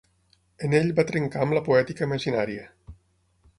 [0.67, 2.67] En ell va trencar amb la poètica imaginària.